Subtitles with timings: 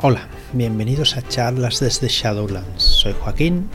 [0.00, 2.82] Hola, bienvenidos a charlas desde Shadowlands.
[2.82, 3.68] Soy Joaquín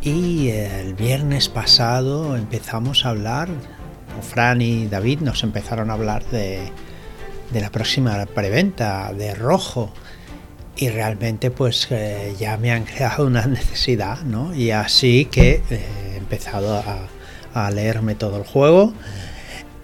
[0.00, 3.48] y el viernes pasado empezamos a hablar,
[4.22, 6.72] Fran y David nos empezaron a hablar de,
[7.52, 9.92] la próxima preventa de Rojo
[10.74, 14.54] y realmente pues eh, ya me han creado una necesidad, ¿no?
[14.54, 16.82] Y así que eh, he empezado
[17.54, 18.92] a, leerme todo el juego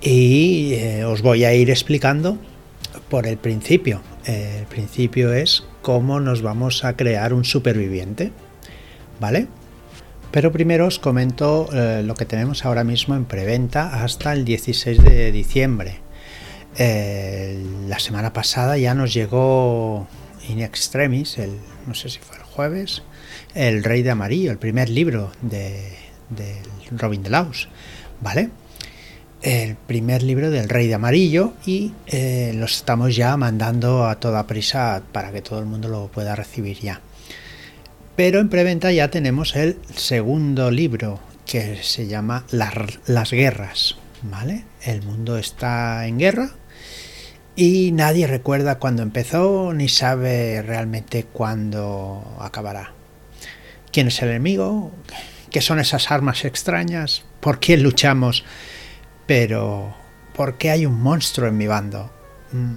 [0.00, 2.36] y eh, os voy a ir explicando
[3.08, 8.32] por el principio el principio es cómo nos vamos a crear un superviviente,
[9.20, 9.48] ¿vale?
[10.30, 15.04] Pero primero os comento eh, lo que tenemos ahora mismo en preventa hasta el 16
[15.04, 15.98] de diciembre.
[16.78, 20.08] Eh, la semana pasada ya nos llegó
[20.48, 23.02] In Extremis, el, no sé si fue el jueves,
[23.54, 25.92] El Rey de Amarillo, el primer libro de,
[26.30, 26.56] de
[26.92, 27.68] Robin de Laus,
[28.22, 28.48] ¿vale?
[29.42, 34.46] El primer libro del Rey de Amarillo y eh, lo estamos ya mandando a toda
[34.46, 37.00] prisa para que todo el mundo lo pueda recibir ya.
[38.14, 43.96] Pero en preventa ya tenemos el segundo libro que se llama Las, guerras.
[44.22, 44.64] ¿vale?
[44.82, 46.50] El mundo está en guerra
[47.56, 52.92] y nadie recuerda cuándo empezó ni sabe realmente cuándo acabará.
[53.90, 54.92] ¿Quién es el enemigo?
[55.50, 57.24] ¿Qué son esas armas extrañas?
[57.40, 58.44] ¿Por qué luchamos?
[59.34, 59.94] Pero,
[60.34, 62.10] ¿por qué hay un monstruo en mi bando?
[62.52, 62.74] Mm,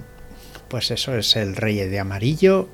[0.68, 2.70] pues eso es el Rey de Amarillo,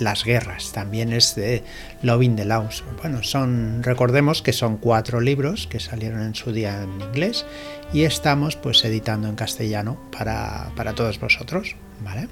[0.00, 1.62] Las Guerras, también es de
[2.00, 2.82] Loving the Laws.
[3.02, 7.44] Bueno, son, recordemos que son cuatro libros que salieron en su día en inglés
[7.92, 12.28] y estamos pues editando en castellano para, para todos vosotros, ¿vale?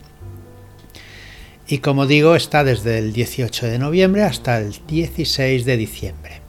[1.69, 6.41] Y como digo, está desde el 18 de noviembre hasta el 16 de diciembre.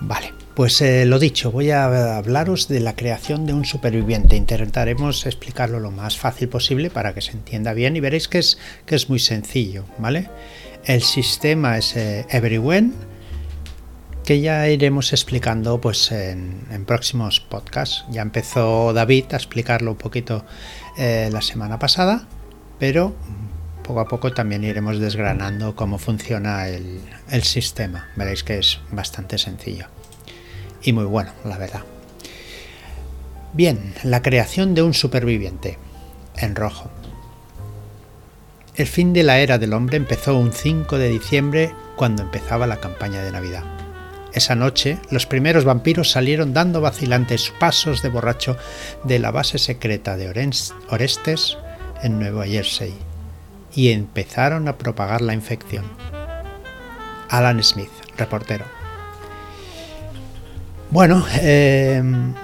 [0.00, 0.41] Vale.
[0.54, 4.36] Pues eh, lo dicho, voy a hablaros de la creación de un superviviente.
[4.36, 8.58] Intentaremos explicarlo lo más fácil posible para que se entienda bien y veréis que es,
[8.84, 10.28] que es muy sencillo, ¿vale?
[10.84, 12.92] El sistema es eh, Everywhen,
[14.26, 18.04] que ya iremos explicando pues en, próximos podcasts.
[18.10, 20.44] Ya empezó David a explicarlo un poquito
[20.98, 22.28] eh, la semana pasada,
[22.78, 23.14] pero
[23.82, 28.10] poco a poco también iremos desgranando cómo funciona el sistema.
[28.16, 29.88] Veréis que es bastante sencillo
[30.82, 31.82] y muy bueno, la verdad.
[33.52, 35.78] Bien, la creación de un superviviente,
[36.36, 36.90] en rojo.
[38.74, 42.78] El fin de la era del hombre empezó un 5 de diciembre cuando empezaba la
[42.78, 43.64] campaña de Navidad.
[44.32, 48.56] Esa noche, los primeros vampiros salieron dando vacilantes pasos de borracho
[49.04, 50.30] de la base secreta de
[50.88, 51.58] Orestes
[52.02, 52.94] en Nueva Jersey
[53.74, 55.84] y empezaron a propagar la infección.
[57.28, 58.81] Alan Smith, reportero.
[60.92, 62.34] Bueno, em,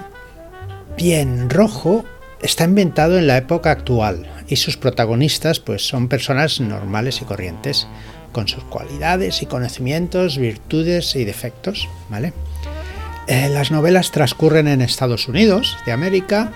[0.97, 2.03] bien, Rojo
[2.41, 7.87] está inventado en la época actual y sus protagonistas pues son personas normales y corrientes,
[8.31, 12.33] con sus cualidades y conocimientos, virtudes y defectos, ¿vale?
[13.27, 16.51] Eh, las novelas transcurren en Estados Unidos de América,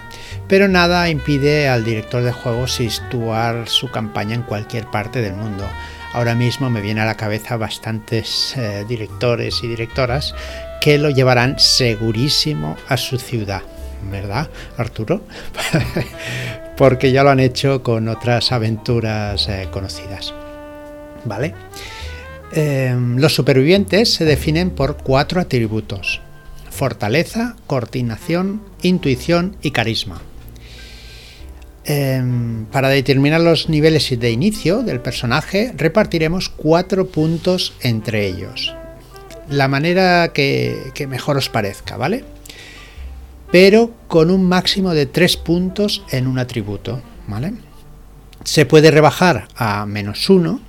[0.48, 5.70] pero nada impide al director de juegos situar su campaña en cualquier parte del mundo.
[6.14, 10.34] Ahora mismo me viene a la cabeza bastantes eh, directores y directoras
[10.84, 13.62] que lo llevarán segurísimo a su ciudad,
[14.12, 15.22] ¿verdad, Arturo?
[16.78, 20.34] Porque ya lo han hecho con otras aventuras eh, conocidas.
[21.24, 21.54] ¿Vale?
[22.52, 26.20] Em, los supervivientes se definen por cuatro atributos.
[26.70, 30.22] Fortaleza, coordinación, intuición y carisma.
[31.86, 38.76] Em, para determinar los niveles de inicio del personaje repartiremos cuatro puntos entre ellos
[39.50, 42.24] la manera que, mejor os parezca, ¿vale?
[43.52, 47.54] Pero con un máximo de tres puntos en un atributo, ¿vale?
[48.44, 50.60] Se puede rebajar a menos uno,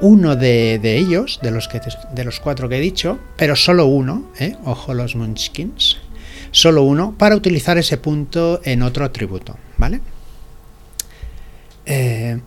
[0.00, 1.80] uno de, ellos, de los, que,
[2.12, 4.56] de los cuatro que he dicho, pero solo uno, ¿eh?
[4.64, 5.98] ojo los munchkins,
[6.50, 10.00] solo uno para utilizar ese punto en otro atributo, ¿vale?
[11.86, 12.40] Eh,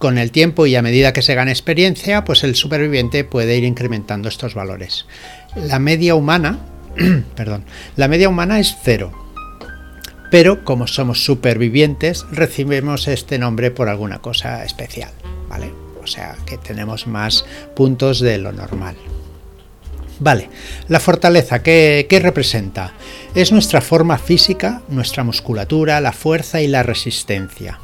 [0.00, 3.64] con el tiempo y a medida que se gana experiencia, pues el superviviente puede ir
[3.64, 5.06] incrementando estos valores.
[5.54, 6.58] La media humana,
[7.36, 7.64] perdón,
[7.96, 9.12] la media humana es cero.
[10.30, 15.10] Pero como somos supervivientes, recibimos este nombre por alguna cosa especial,
[15.50, 15.70] ¿vale?
[16.02, 17.44] O sea, que tenemos más
[17.76, 18.96] puntos de lo normal.
[20.18, 20.48] Vale,
[20.88, 22.94] la fortaleza, ¿qué, ¿qué, representa?
[23.34, 27.80] Es nuestra forma física, nuestra musculatura, la fuerza y la resistencia.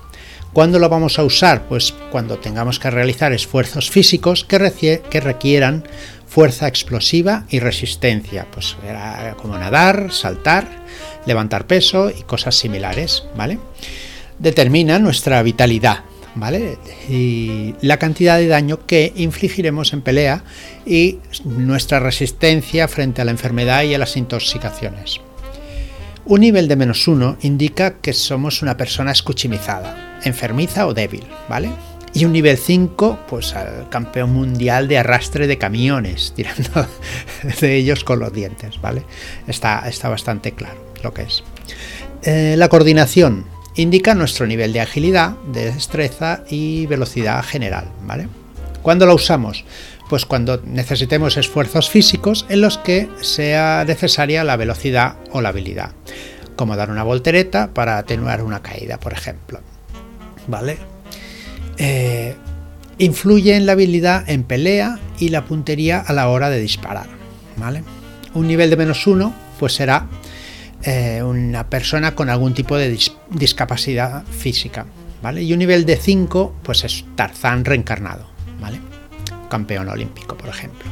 [0.56, 1.69] ¿Cuándo lo vamos a usar?
[1.69, 5.85] Pues cuando tengamos que realizar esfuerzos físicos que, requieran
[6.26, 8.75] fuerza explosiva y resistencia, pues
[9.37, 10.67] como nadar, saltar,
[11.26, 13.58] levantar peso y cosas similares, ¿vale?
[14.38, 16.05] Determina nuestra vitalidad,
[16.37, 16.79] ¿vale?
[17.06, 20.43] Y la cantidad de daño que infligiremos en pelea
[20.87, 25.20] y nuestra resistencia frente a la enfermedad y a las intoxicaciones.
[26.25, 31.70] Un nivel de menos uno indica que somos una persona escuchimizada, enfermiza o débil, ¿vale?
[32.12, 36.87] Y un nivel 5, pues al campeón mundial de arrastre de camiones, tirando
[37.61, 39.02] de ellos con los dientes, ¿vale?
[39.46, 41.43] Está, está bastante claro lo que es.
[42.23, 43.44] Eh, la coordinación
[43.75, 48.28] indica nuestro nivel de agilidad, de destreza y velocidad general, ¿vale?
[48.82, 49.64] ¿Cuándo la usamos?
[50.08, 55.90] Pues cuando necesitemos esfuerzos físicos en los que sea necesaria la velocidad o la habilidad,
[56.55, 59.61] como dar una voltereta para atenuar una caída, por ejemplo.
[60.47, 60.79] ¿Vale?
[61.79, 62.37] Eh,
[62.99, 67.07] influye en la habilidad en pelea y la puntería a la hora de disparar.
[67.57, 67.83] ¿vale?
[68.35, 70.07] Un nivel de menos uno pues será
[70.83, 72.99] eh, una persona con algún tipo de
[73.31, 74.87] discapacidad física.
[75.23, 75.43] ¿vale?
[75.43, 78.27] Y un nivel de 5 pues es Tarzán reencarnado.
[78.61, 78.81] ¿vale?
[79.51, 80.91] Campeón olímpico, por ejemplo.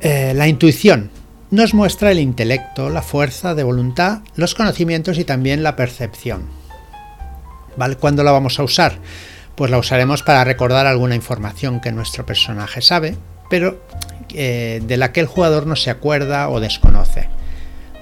[0.00, 1.10] Eh, la intuición
[1.50, 6.57] nos muestra el intelecto, la fuerza de voluntad, los conocimientos y también la percepción.
[8.00, 8.98] ¿Cuándo la vamos a usar?
[9.54, 13.16] Pues la usaremos para recordar alguna información que nuestro personaje sabe,
[13.48, 13.80] pero
[14.34, 17.28] eh, de la que el jugador no se acuerda o desconoce.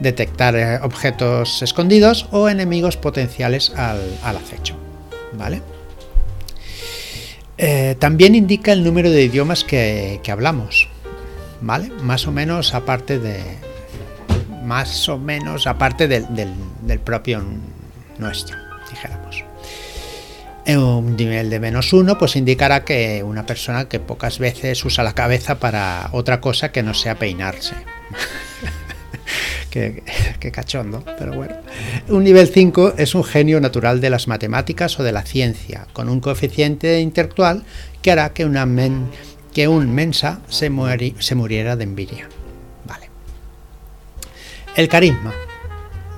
[0.00, 4.76] Detectar eh, objetos escondidos o enemigos potenciales al, acecho.
[5.32, 5.62] ¿Vale?
[7.58, 10.88] Eh, también indica el número de idiomas que, hablamos.
[11.61, 11.90] ¿Vale?
[12.02, 13.40] Más o menos aparte de.
[14.64, 16.26] Más o menos aparte del,
[16.82, 17.43] del propio
[18.19, 18.56] nuestro,
[18.90, 19.46] dijéramos
[20.75, 25.15] un nivel de menos uno, pues indicará que una persona que pocas veces usa la
[25.15, 27.75] cabeza para otra cosa que no sea peinarse.
[29.71, 31.55] qué, cachondo, pero bueno.
[32.09, 36.09] Un nivel 5 es un genio natural de las matemáticas o de la ciencia, con
[36.09, 37.65] un coeficiente intelectual
[38.03, 38.45] que hará que,
[39.53, 40.71] que un mensa se,
[41.19, 42.29] se muriera de envidia.
[42.85, 43.11] Vale.
[44.75, 45.33] El carisma.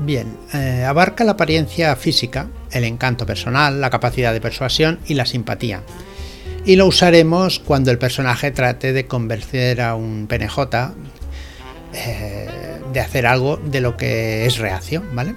[0.00, 5.26] Bien, eh, abarca la apariencia física, el encanto personal, la capacidad de persuasión y la
[5.26, 5.82] simpatía.
[6.64, 10.58] Y lo usaremos cuando el personaje trate de convencer a un PNJ
[11.94, 12.48] eh,
[12.92, 15.34] de hacer algo de lo que es reacción, ¿vale?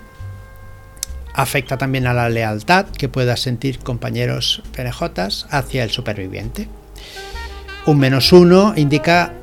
[1.33, 6.68] Afecta también a la lealtad que pueda sentir compañeros PNJs hacia el superviviente.
[7.86, 9.33] Un menos uno indica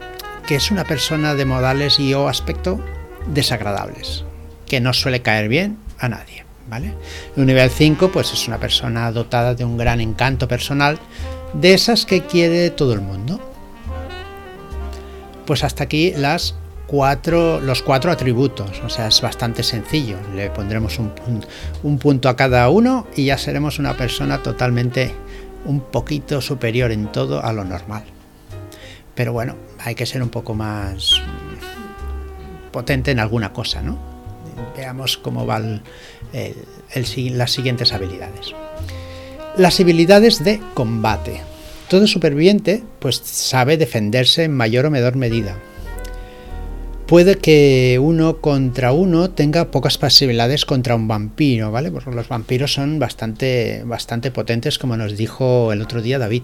[0.47, 2.79] que es una persona de modales y o aspecto
[3.27, 4.25] desagradables
[4.69, 6.48] que no suele caer bien a nadie.
[6.69, 6.95] ¿Vale?
[7.37, 10.99] Un nivel 5 pues es una persona dotada de un gran encanto personal,
[11.53, 13.41] de esas que quiere todo el mundo.
[15.47, 16.55] Pues hasta aquí las
[16.87, 20.19] cuatro, los cuatro atributos, o sea, es bastante sencillo.
[20.35, 21.13] Le pondremos un,
[21.83, 25.15] un punto a cada uno y ya seremos una persona totalmente
[25.65, 28.05] un poquito superior en todo a lo normal.
[29.15, 31.21] Pero bueno, hay que ser un poco más
[32.71, 34.18] potente en alguna cosa, ¿no?
[34.77, 35.83] Veamos cómo van
[37.15, 38.55] las siguientes habilidades.
[39.57, 41.41] Las habilidades de combate.
[41.89, 45.57] Todo superviviente pues sabe defenderse en mayor o menor medida.
[47.07, 51.91] Puede que uno contra uno tenga pocas posibilidades contra un vampiro, ¿vale?
[51.91, 56.43] Porque los vampiros son bastante, bastante potentes, como nos dijo el otro día David.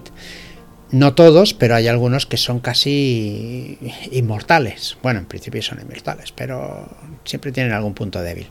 [0.94, 3.78] No todos, pero hay algunos que son casi
[4.12, 4.96] inmortales.
[5.02, 6.88] Bueno, en principio son inmortales, pero
[7.24, 8.46] siempre tienen algún punto débil.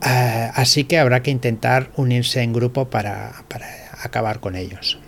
[0.00, 3.34] Ah, así que habrá que intentar unirse en grupo para,
[4.02, 4.98] acabar con ellos.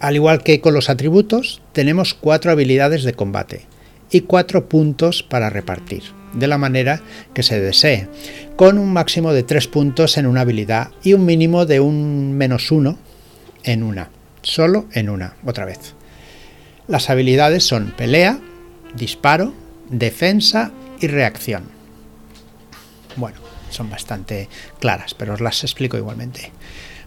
[0.00, 3.64] Al igual que con los atributos, tenemos cuatro habilidades de combate
[4.10, 6.02] y cuatro puntos para repartir,
[6.34, 7.00] de la manera
[7.32, 8.06] que se desee,
[8.56, 12.70] con un máximo de tres puntos en una habilidad y un mínimo de un menos
[12.70, 12.98] uno
[13.64, 14.10] en una
[14.42, 15.94] solo en una, otra vez.
[16.86, 18.38] Las habilidades son pelea,
[18.94, 19.52] disparo,
[19.90, 21.64] defensa y reacción.
[23.16, 23.38] Bueno,
[23.70, 24.48] son bastante
[24.80, 26.52] claras, pero os las explico igualmente.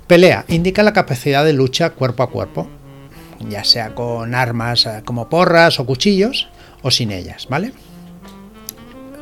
[0.07, 2.67] Pelea indica la capacidad de lucha cuerpo a cuerpo,
[3.49, 6.49] ya sea con armas eh, como porras o cuchillos
[6.81, 7.73] o sin ellas, ¿vale?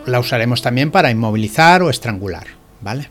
[0.05, 2.47] La usaremos también para inmovilizar o estrangular,
[2.81, 3.09] ¿vale?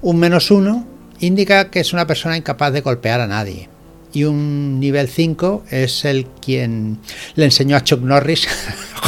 [0.00, 0.86] Un menos uno
[1.20, 3.68] indica que es una persona incapaz de golpear a nadie,
[4.12, 6.98] y un nivel 5 es el quien
[7.34, 8.46] le enseñó a Chuck Norris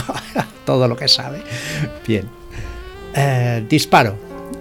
[0.66, 1.42] todo lo que sabe.
[2.06, 2.28] Bien.
[3.14, 4.16] Eh, disparo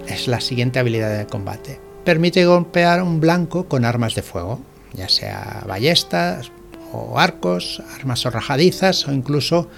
[0.06, 1.80] es la siguiente habilidad de combate.
[2.04, 4.60] Permite golpear un blanco con armas de fuego,
[4.92, 6.52] ya sea ballestas
[6.92, 9.68] o arcos, armas arrojadizas o incluso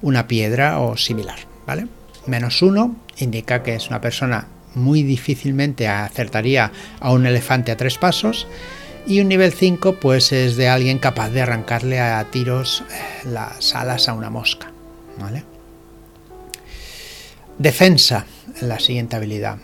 [0.00, 1.38] una piedra o similar.
[1.66, 1.86] ¿vale?
[2.26, 7.98] Menos uno indica que es una persona muy difícilmente acertaría a un elefante a tres
[7.98, 8.46] pasos.
[9.06, 13.74] Y un nivel 5 pues es de alguien capaz de arrancarle a tiros eh, las
[13.74, 14.72] alas a una mosca.
[15.18, 15.44] ¿vale?
[17.58, 18.26] Defensa,
[18.60, 19.58] la siguiente habilidad.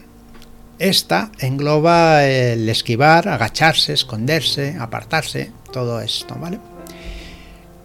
[0.79, 6.61] Esta engloba el esquivar, agacharse, esconderse, apartarse, todo esto, ¿vale?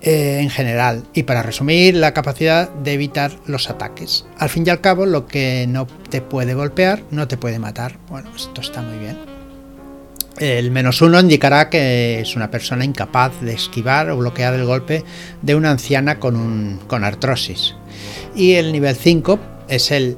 [0.01, 1.05] Eh, en general.
[1.13, 4.25] Y para resumir, la capacidad de evitar los ataques.
[4.38, 7.98] Al fin y al cabo, lo que no te puede golpear, no te puede matar.
[8.10, 9.33] Bueno, esto está muy bien.
[10.38, 15.04] El menos uno indicará que es una persona incapaz de esquivar o bloquear el golpe
[15.42, 17.75] de una anciana con, un, con artrosis.
[18.36, 20.18] Y el nivel 5 es el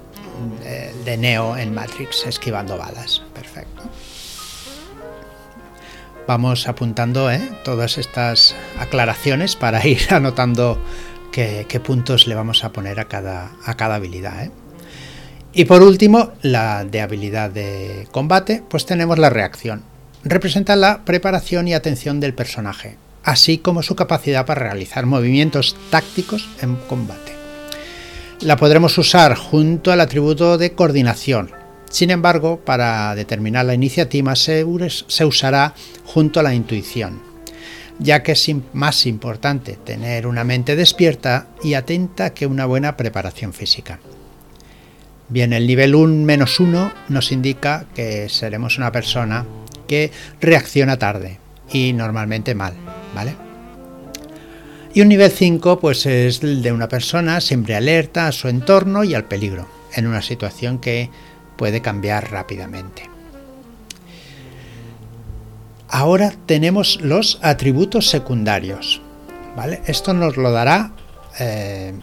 [1.06, 3.22] de Neo en Matrix esquivando balas.
[3.34, 3.84] Perfecto.
[6.28, 7.40] Vamos apuntando ¿eh?
[7.64, 10.80] todas estas aclaraciones para ir anotando
[11.32, 14.46] qué, puntos le vamos a poner a cada, a cada habilidad.
[14.46, 14.52] ¿eh?
[15.54, 19.84] Y por último, la de habilidad de combate, pues tenemos la reacción.
[20.26, 26.50] Representa la preparación y atención del personaje, así como su capacidad para realizar movimientos tácticos
[26.62, 27.36] en combate
[28.42, 31.52] la podremos usar junto al atributo de coordinación.
[31.90, 37.22] Sin embargo, para determinar la iniciativa se, usará junto a la intuición,
[38.00, 43.54] ya que es más importante tener una mente despierta y atenta que una buena preparación
[43.54, 44.00] física.
[45.30, 49.46] Bien, el nivel 1 menos 1 nos indica que seremos una persona
[49.86, 50.12] que
[50.42, 51.40] reacciona tarde
[51.72, 52.74] y normalmente mal,
[53.14, 53.36] ¿vale?
[54.94, 59.04] Y un nivel 5 pues es el de una persona siempre alerta a su entorno
[59.04, 61.10] y al peligro, en una situación que
[61.58, 63.10] puede cambiar rápidamente.
[65.90, 69.02] Ahora tenemos los atributos secundarios.
[69.56, 69.82] ¿vale?
[69.86, 70.92] Esto nos lo dará.
[71.40, 71.94] Eh,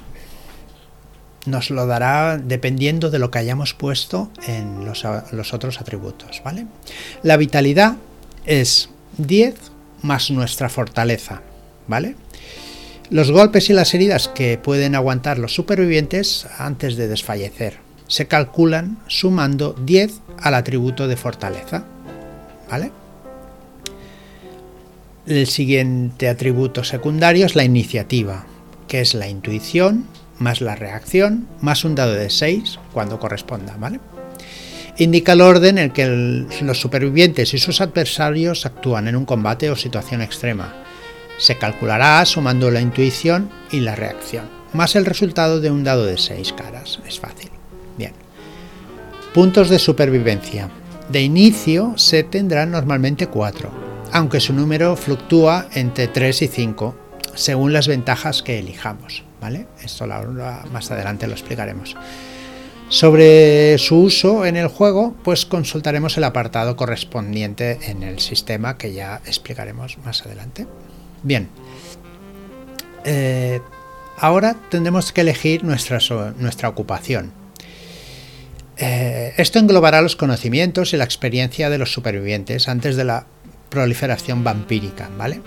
[1.47, 5.05] nos lo dará dependiendo de lo que hayamos puesto en los,
[5.55, 6.43] otros atributos.
[6.45, 6.67] ¿vale?
[7.23, 7.97] La vitalidad
[8.47, 9.55] es 10
[10.03, 11.43] más nuestra fortaleza.
[11.89, 12.15] ¿Vale?
[13.13, 17.77] los golpes y las heridas que pueden aguantar los supervivientes antes de desfallecer.
[18.07, 21.85] Se calculan sumando 10 al atributo de fortaleza.
[22.71, 22.91] ¿Vale?
[25.27, 28.47] El siguiente atributo secundario es la iniciativa,
[28.89, 30.07] que es la intuición
[30.43, 34.01] más la reacción más un dado de 6 cuando corresponda, ¿vale?
[34.99, 39.71] Indica el orden en el que los supervivientes y sus adversarios actúan en un combate
[39.71, 40.83] o situación extrema
[41.43, 46.17] se calculará sumando la intuición y la reacción, más el resultado de un dado de
[46.17, 47.01] 6 caras.
[47.07, 47.51] Es fácil.
[47.99, 48.13] Bien.
[49.35, 50.71] Puntos de supervivencia.
[51.09, 53.71] De inicio se tendrán normalmente 4,
[54.13, 56.95] aunque su número fluctúa entre 3 y 5,
[57.35, 59.25] según las ventajas que elijamos.
[59.83, 60.07] Esto
[60.71, 61.97] más adelante lo explicaremos.
[62.89, 68.93] Sobre su uso en el juego, pues consultaremos el apartado correspondiente en el sistema que
[68.93, 70.67] ya explicaremos más adelante.
[71.23, 71.49] Bien.
[73.05, 73.61] Eh,
[74.19, 75.99] ahora tendremos que elegir nuestra,
[76.39, 77.33] nuestra ocupación.
[78.77, 83.27] Eh, esto englobará los conocimientos y la experiencia de los supervivientes antes de la
[83.71, 85.41] proliferación vampírica, ¿vale?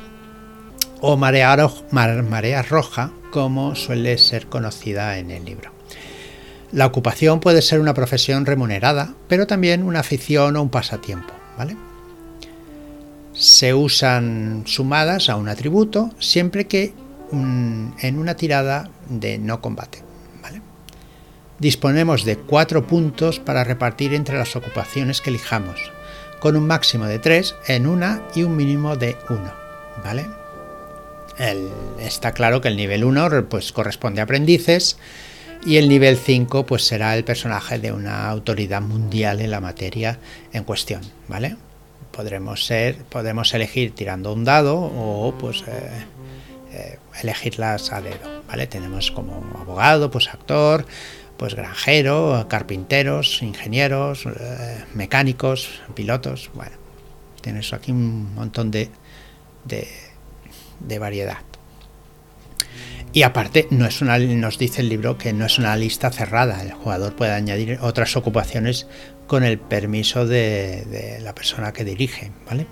[1.07, 5.71] O marea, roja, como suele ser conocida en el libro.
[6.71, 11.77] La ocupación puede ser una profesión remunerada, pero también una afición o un pasatiempo, ¿vale?
[13.35, 16.93] se usan sumadas a un atributo siempre que
[17.31, 20.03] en una tirada de no combate.
[21.59, 25.79] Disponemos de cuatro puntos para repartir entre las ocupaciones que elijamos,
[26.39, 29.53] con un máximo de tres en una y un mínimo de uno.
[30.03, 30.25] ¿vale?
[31.99, 34.97] Está claro que el nivel 1 pues, corresponde a aprendices
[35.65, 40.19] y el nivel 5 pues, será el personaje de una autoridad mundial en la materia
[40.53, 41.01] en cuestión.
[41.27, 41.57] ¿vale?
[42.15, 46.05] podremos ser, podemos elegir tirando un dado o pues eh,
[46.71, 48.67] eh, elegirlas a dedo, ¿vale?
[48.67, 50.85] Tenemos como abogado, pues actor,
[51.35, 56.77] pues granjero, carpinteros, ingenieros, eh, mecánicos, pilotos, bueno,
[57.41, 58.89] tienes aquí un montón de,
[60.79, 61.37] de variedad.
[63.15, 66.61] Y aparte, no es una, nos dice el libro que no es una lista cerrada.
[66.61, 68.87] El jugador puede añadir otras ocupaciones
[69.25, 72.33] con el permiso de, la persona que dirige.
[72.45, 72.67] ¿vale?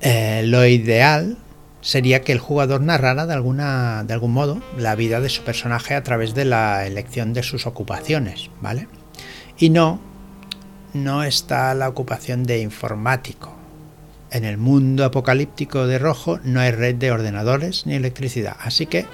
[0.00, 1.36] Eh, lo ideal
[1.82, 5.94] sería que el jugador narrara de, alguna, de algún modo la vida de su personaje
[5.94, 8.48] a través de la elección de sus ocupaciones.
[8.62, 8.88] ¿vale?
[9.58, 10.00] Y no,
[10.94, 13.55] no está la ocupación de informático.
[14.30, 18.56] En el mundo apocalíptico de rojo no hay red de ordenadores ni electricidad.
[18.60, 19.06] Así que,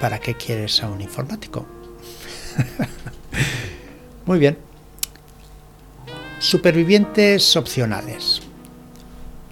[0.00, 1.66] ¿para qué quieres a un informático?
[4.26, 4.58] Muy bien.
[6.38, 8.42] Supervivientes opcionales.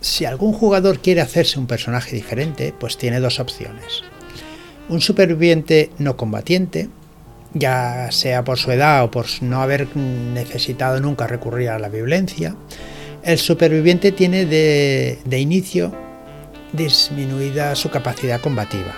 [0.01, 4.03] Si algún jugador quiere hacerse un personaje diferente, pues tiene dos opciones.
[4.89, 6.89] Un superviviente no combatiente,
[7.55, 12.57] ya sea por su edad o por no haber necesitado nunca recurrir a la violencia,
[13.23, 15.93] el superviviente tiene de, inicio
[16.73, 18.95] disminuida su capacidad combativa.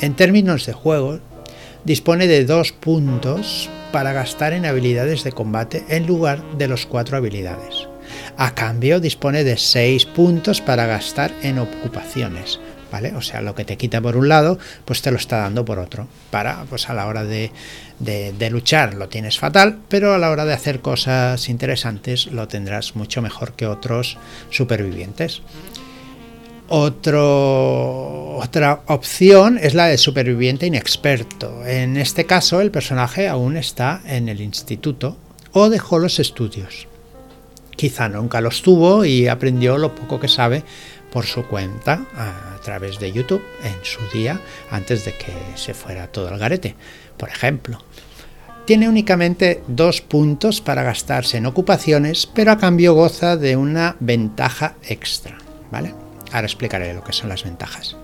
[0.00, 1.20] En términos de juego,
[1.84, 7.16] dispone de dos puntos para gastar en habilidades de combate en lugar de los cuatro
[7.16, 7.88] habilidades.
[8.36, 12.60] A cambio dispone de 6 puntos para gastar en ocupaciones.
[13.14, 15.78] O sea, lo que te quita por un lado, pues te lo está dando por
[15.78, 16.08] otro.
[16.30, 17.52] Para, pues a la hora de,
[17.98, 22.96] de, luchar lo tienes fatal, pero a la hora de hacer cosas interesantes lo tendrás
[22.96, 24.18] mucho mejor que otros
[24.50, 25.42] supervivientes.
[26.70, 27.20] Otra
[28.86, 31.66] opción es la de superviviente inexperto.
[31.66, 35.16] En este caso, el personaje aún está en el instituto
[35.52, 36.86] o dejó los estudios.
[37.74, 40.64] Quizá nunca los tuvo y aprendió lo poco que sabe
[41.12, 46.08] por su cuenta a través de YouTube en su día antes de que se fuera
[46.08, 46.74] todo al garete,
[47.16, 47.78] por ejemplo.
[48.66, 54.74] Tiene únicamente dos puntos para gastarse en ocupaciones, pero a cambio goza de una ventaja
[54.82, 55.38] extra,
[55.70, 55.94] ¿vale?
[56.32, 57.96] Ahora explicaré lo que son las ventajas.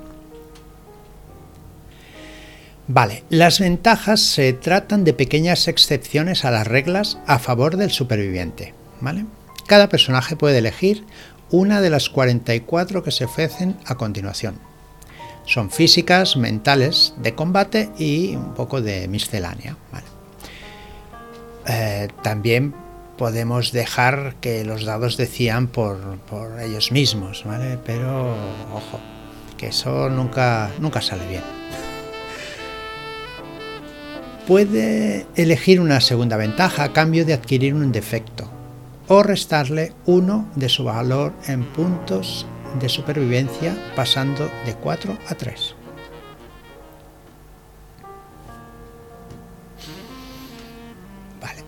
[2.86, 8.74] Vale, las ventajas se tratan de pequeñas excepciones a las reglas a favor del superviviente.
[9.00, 9.26] ¿vale?
[9.66, 11.04] Cada personaje puede elegir
[11.54, 14.58] una de las 44 que se ofrecen a continuación.
[15.46, 19.76] Son físicas, mentales, de combate y un poco de miscelánea.
[21.68, 22.74] Eh, también
[23.16, 26.18] podemos dejar que los dados decían por,
[26.60, 27.78] ellos mismos, ¿vale?
[27.86, 28.32] Pero
[28.72, 28.98] ojo,
[29.56, 31.42] que eso nunca, nunca sale bien.
[34.48, 38.53] Puede elegir una segunda ventaja a cambio de adquirir un defecto
[39.08, 42.46] o restarle uno de su valor en puntos
[42.80, 45.76] de supervivencia pasando de 4 a 3.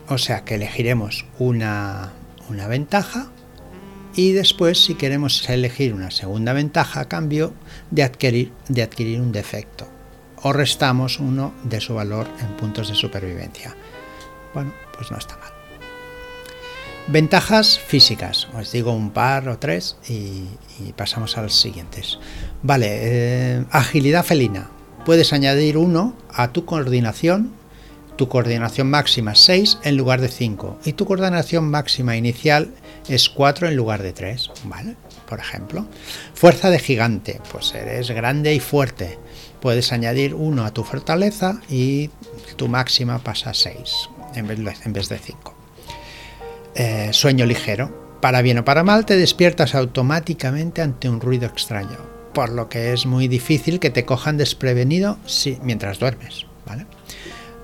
[0.08, 2.12] O sea que elegiremos una,
[2.68, 3.26] ventaja
[4.14, 7.52] y después si queremos elegir una segunda ventaja a cambio
[7.90, 9.88] de adquirir, de adquirir un defecto
[10.42, 13.74] o restamos uno de su valor en puntos de supervivencia.
[14.54, 15.55] Bueno, pues no está mal.
[17.08, 20.46] Ventajas físicas, os digo un par o tres y,
[20.96, 22.18] pasamos a los siguientes.
[22.62, 24.70] Vale, eh, agilidad felina.
[25.04, 27.52] Puedes añadir uno a tu coordinación
[28.16, 32.70] tu coordinación máxima es 6 en lugar de 5 y tu coordinación máxima inicial
[33.08, 34.96] es 4 en lugar de 3, ¿vale?
[35.28, 35.86] Por ejemplo,
[36.32, 39.18] fuerza de gigante, pues eres grande y fuerte.
[39.60, 42.08] Puedes añadir 1 a tu fortaleza y
[42.56, 45.55] tu máxima pasa a 6 en vez de 5.
[46.78, 48.18] Eh, sueño ligero.
[48.20, 51.96] Para bien o para mal te despiertas automáticamente ante un ruido extraño,
[52.34, 56.84] por lo que es muy difícil que te cojan desprevenido si, mientras duermes, ¿vale?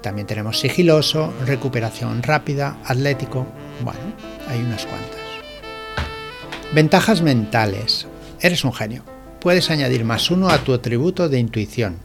[0.01, 3.47] También tenemos sigiloso, recuperación rápida, atlético.
[3.85, 4.01] Bueno,
[4.49, 5.21] hay unas cuantas.
[6.75, 8.07] Ventajas mentales.
[8.41, 9.05] Eres un genio.
[9.43, 11.99] Puedes añadir más uno a tu atributo de intuición.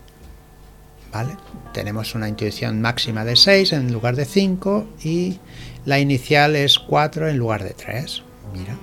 [1.14, 1.38] ¿Vale?
[1.74, 5.40] Tenemos una intuición máxima de 6 en lugar de 5 y
[5.88, 8.22] la inicial es 4 en lugar de 3.
[8.54, 8.76] Mira.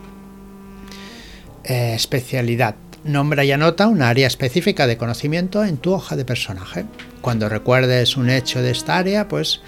[1.63, 2.77] Eh, especialidad.
[3.05, 6.87] Nombra y anota un área específica de conocimiento en tu hoja de personaje.
[7.21, 9.61] Cuando recuerdes un hecho de esta área, pues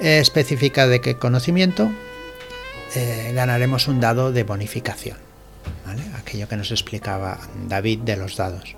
[0.00, 1.88] eh, de qué conocimiento
[2.96, 5.16] eh, ganaremos un dado de bonificación.
[6.18, 8.74] Aquello que nos explicaba David de los dados.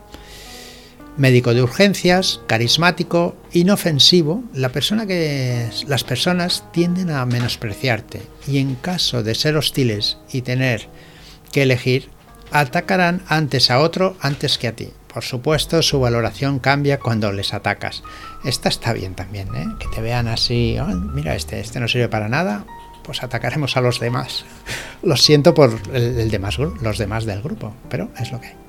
[1.16, 8.76] Médico de urgencias, carismático, inofensivo, la persona que las personas tienden a menospreciarte y en
[8.76, 10.88] caso de ser hostiles y tener
[11.52, 12.08] que elegir,
[12.50, 14.88] atacarán antes a otro antes que a ti.
[15.12, 18.02] Por supuesto, su valoración cambia cuando les atacas.
[18.44, 19.66] Esta está bien también, ¿eh?
[19.78, 20.78] que te vean así,
[21.12, 22.64] mira, este, este no sirve para nada,
[23.04, 24.46] pues atacaremos a los demás.
[25.02, 26.40] Lo siento por el,
[26.80, 28.61] los demás del grupo, pero es lo que hay.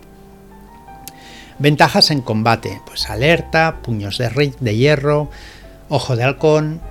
[1.60, 5.30] Ventajas en combate, pues alerta, puños de, de hierro,
[5.90, 6.82] ojo de halcón,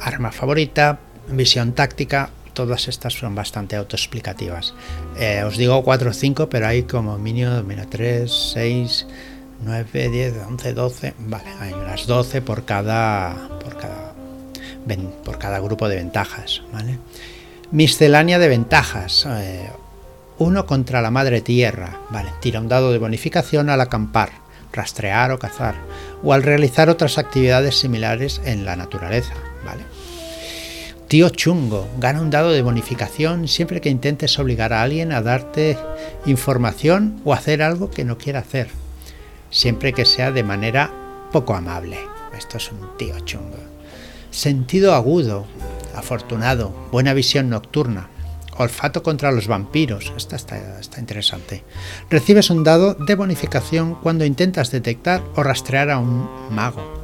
[0.00, 4.74] arma favorita, visión táctica, todas estas son bastante autoexplicativas.
[5.18, 9.06] Eh, os digo 4 o 5, pero hay como mínimo mira, 3, 6,
[9.64, 11.14] 9, 10, 11, 12.
[11.18, 14.12] Vale, hay unas 12 por cada, por cada,
[15.24, 16.62] por cada grupo de ventajas.
[16.72, 16.98] ¿vale?
[17.70, 19.26] Miscelánea de ventajas.
[19.26, 19.68] Eh,
[20.40, 22.00] uno contra la madre tierra.
[22.08, 24.30] Vale, tira un dado de bonificación al acampar,
[24.72, 25.74] rastrear o cazar,
[26.22, 29.34] o al realizar otras actividades similares en la naturaleza.
[29.66, 29.82] ¿vale?
[31.08, 35.76] Tío chungo, gana un dado de bonificación siempre que intentes obligar a alguien a darte
[36.24, 38.70] información o hacer algo que no quiera hacer,
[39.50, 40.90] siempre que sea de manera
[41.32, 41.98] poco amable.
[42.36, 43.58] Esto es un tío chungo.
[44.30, 45.44] Sentido agudo,
[45.94, 48.08] afortunado, buena visión nocturna,
[48.62, 50.12] olfato contra los vampiros.
[50.16, 50.58] Esta está,
[50.98, 51.64] interesante.
[52.08, 57.00] Recibes un dado de bonificación cuando intentas detectar o rastrear a un mago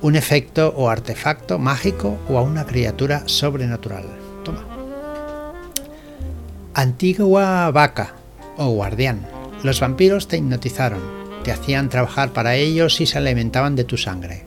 [0.00, 4.04] un efecto o artefacto mágico o a una criatura sobrenatural.
[4.44, 4.64] Toma.
[6.74, 8.14] Antigua vaca
[8.56, 9.26] o guardián.
[9.64, 11.00] Los vampiros te hipnotizaron,
[11.42, 14.46] te hacían trabajar para ellos y se alimentaban de tu sangre.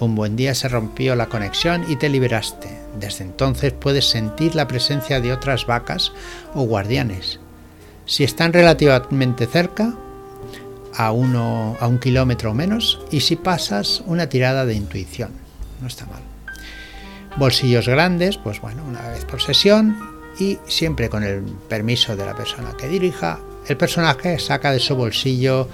[0.00, 2.77] Un buen día se rompió la conexión y te liberaste.
[2.98, 6.12] Desde entonces puedes sentir la presencia de otras vacas
[6.54, 7.40] o guardianes.
[8.06, 9.94] Si están relativamente cerca,
[10.98, 15.30] a, uno, a un kilómetro o menos y si pasas una tirada de intuición.
[15.80, 16.20] No está mal.
[17.36, 19.96] Bolsillos grandes, pues bueno, una vez por sesión
[20.40, 24.96] y siempre con el permiso de la persona que dirija, el personaje saca de su
[24.96, 25.68] bolsillo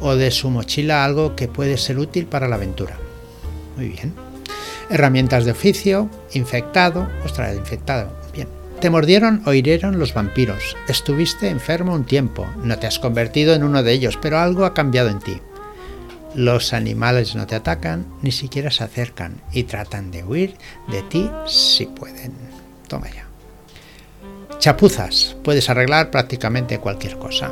[0.00, 2.96] o de su mochila algo que puede ser útil para la aventura.
[3.76, 4.27] Muy bien.
[4.90, 8.10] Herramientas de oficio, infectado, ostras, infectado,
[8.80, 10.76] te mordieron o hirieron los vampiros.
[10.86, 12.46] Estuviste enfermo un tiempo.
[12.62, 15.40] No te has convertido en uno de ellos, pero algo ha cambiado en ti.
[16.36, 20.54] Los animales no te atacan, ni siquiera se acercan y tratan de huir
[20.86, 22.32] de ti si pueden.
[22.86, 23.26] Toma ya.
[24.60, 25.36] Chapuzas.
[25.42, 27.50] Puedes arreglar prácticamente cualquier cosa.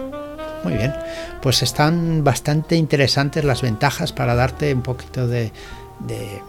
[0.62, 0.94] Muy bien.
[1.42, 5.50] Pues están bastante interesantes las ventajas para darte un poquito de,
[6.06, 6.40] de,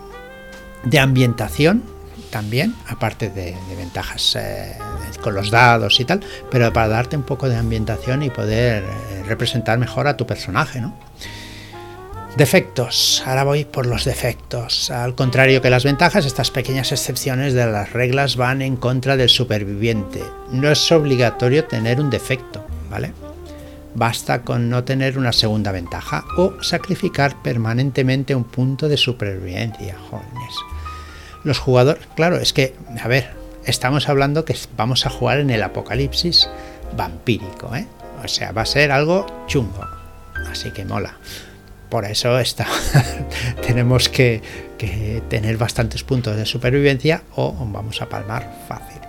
[0.83, 1.83] de ambientación
[2.29, 4.77] también, aparte de, ventajas eh,
[5.21, 9.23] con los dados y tal, pero para darte un poco de ambientación y poder eh,
[9.27, 10.93] representar mejor a tu personaje, ¿no?
[12.35, 13.23] Defectos.
[13.25, 14.91] Ahora voy por los defectos.
[14.91, 19.29] Al contrario que las ventajas, estas pequeñas excepciones de las reglas van en contra del
[19.29, 20.21] superviviente.
[20.51, 23.13] No es obligatorio tener un defecto, ¿vale?
[23.95, 30.55] Basta con no tener una segunda ventaja o sacrificar permanentemente un punto de supervivencia, jóvenes.
[31.43, 33.31] Los jugadores, claro, es que, a ver,
[33.65, 36.49] estamos hablando que vamos a jugar en el apocalipsis
[36.95, 37.87] vampírico, ¿eh?
[38.23, 39.85] O sea, va a ser algo chungo.
[40.49, 41.17] Así que mola.
[41.89, 42.67] Por eso está,
[43.65, 44.41] tenemos que,
[44.77, 49.06] que tener bastantes puntos de supervivencia o vamos a palmar fácil.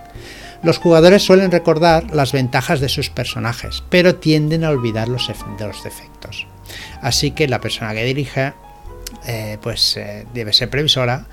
[0.61, 5.83] Los jugadores suelen recordar las ventajas de sus personajes, pero tienden a olvidar los, los
[5.83, 6.47] defectos.
[7.01, 8.53] Así que la persona que dirige
[9.25, 11.25] eh, pues eh, debe ser previsora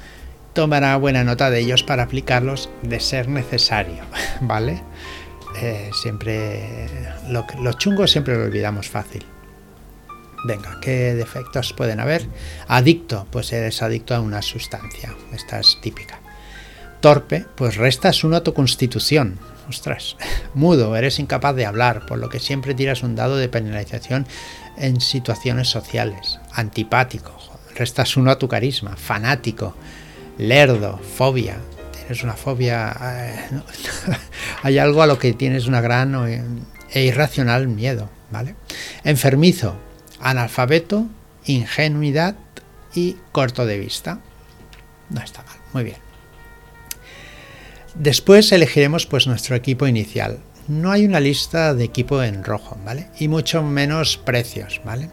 [0.54, 4.04] tomará buena nota de ellos para aplicarlos de ser necesario,
[4.40, 4.82] ¿vale?
[5.60, 6.88] Eh, siempre
[7.28, 9.24] lo, lo chungo siempre lo olvidamos fácil.
[10.44, 12.26] Venga, ¿qué defectos pueden haber?
[12.68, 15.12] Adicto, pues eres adicto a una sustancia.
[15.32, 16.20] Esta es típica.
[17.06, 19.38] Torpe, pues restas uno a tu constitución.
[19.68, 20.16] Ostras.
[20.54, 24.26] Mudo, eres incapaz de hablar, por lo que siempre tiras un dado de penalización
[24.76, 26.40] en situaciones sociales.
[26.52, 27.30] Antipático,
[27.76, 28.96] restas uno a tu carisma.
[28.96, 29.76] Fanático,
[30.36, 31.58] lerdo, fobia.
[31.92, 32.96] Tienes una fobia.
[33.00, 33.50] Eh,
[34.64, 38.56] hay algo a lo que tienes una gran e irracional miedo, ¿vale?
[39.04, 39.76] Enfermizo,
[40.18, 41.06] analfabeto,
[41.44, 42.34] ingenuidad
[42.96, 44.18] y corto de vista.
[45.08, 46.05] No está mal, muy bien.
[47.98, 53.06] Después elegiremos pues nuestro equipo inicial no hay una lista de equipo en rojo, ¿vale?
[53.18, 55.10] Y mucho menos precios, ¿vale?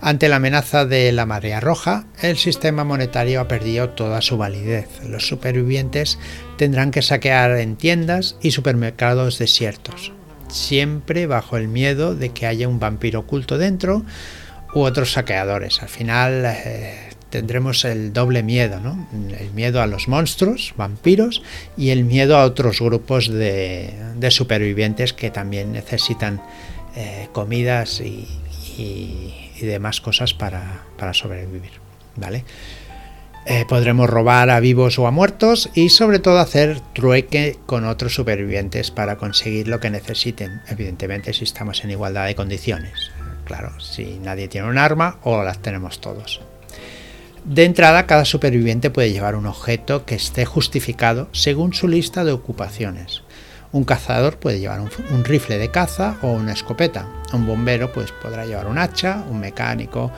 [0.00, 4.88] Ante la amenaza de la marea roja, el sistema monetario ha perdido toda su validez.
[5.06, 6.18] Los supervivientes
[6.56, 10.12] tendrán que saquear en tiendas y supermercados desiertos,
[10.48, 14.04] siempre bajo el miedo de que haya un vampiro oculto dentro
[14.74, 15.82] u otros saqueadores.
[15.82, 19.08] Al final eh, tendremos el doble miedo, ¿no?
[19.36, 21.42] El miedo a los monstruos, vampiros,
[21.76, 23.92] y el miedo a otros grupos de,
[24.30, 26.40] supervivientes que también necesitan
[26.94, 28.28] eh, comidas y,
[29.60, 31.72] demás cosas para, sobrevivir,
[32.14, 32.44] ¿vale?
[33.46, 38.14] Eh, podremos robar a vivos o a muertos y sobre todo hacer trueque con otros
[38.14, 43.10] supervivientes para conseguir lo que necesiten, evidentemente si estamos en igualdad de condiciones.
[43.44, 46.40] Claro, si nadie tiene un arma o las tenemos todos.
[47.44, 52.32] De entrada, cada superviviente puede llevar un objeto que esté justificado según su lista de
[52.32, 53.22] ocupaciones.
[53.70, 57.06] Un cazador puede llevar un, rifle de caza o una escopeta.
[57.34, 60.10] Un bombero pues, podrá llevar un hacha, un mecánico,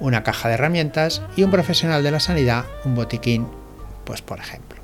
[0.00, 3.46] una caja de herramientas y un profesional de la sanidad un botiquín,
[4.04, 4.81] pues por ejemplo.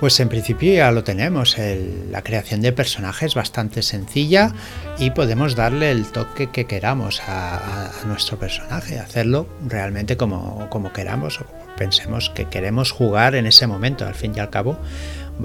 [0.00, 4.52] Pues en principio ya lo tenemos, la creación de personajes bastante sencilla
[4.96, 11.40] y podemos darle el toque que queramos a, nuestro personaje, hacerlo realmente como, como queramos
[11.40, 14.06] o pensemos que queremos jugar en ese momento.
[14.06, 14.78] Al fin y al cabo,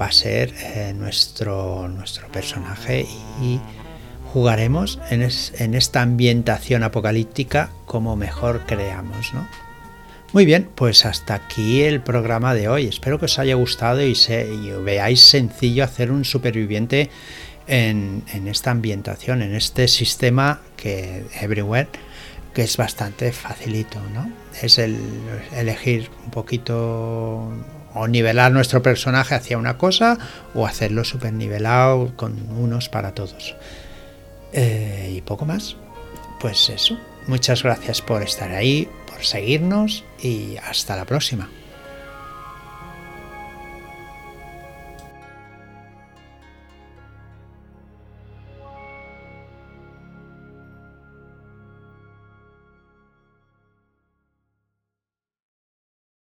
[0.00, 3.06] va a ser eh, nuestro, nuestro personaje
[3.42, 3.60] y
[4.32, 9.48] jugaremos en, en, esta ambientación apocalíptica como mejor creamos, ¿no?
[10.34, 12.88] Muy bien, pues hasta aquí el programa de hoy.
[12.88, 14.44] Espero que os haya gustado y, se,
[14.82, 17.08] veáis sencillo hacer un superviviente
[17.68, 21.86] en, en, esta ambientación, en este sistema que Everywhere,
[22.52, 24.28] que es bastante facilito, ¿no?
[24.60, 24.98] Es el
[25.54, 27.52] elegir un poquito
[27.94, 30.18] o nivelar nuestro personaje hacia una cosa
[30.52, 33.54] o hacerlo super nivelado con unos para todos.
[34.52, 35.76] Eh, y poco más.
[36.40, 36.98] Pues eso.
[37.28, 41.48] Muchas gracias por estar ahí, por seguirnos y hasta la próxima.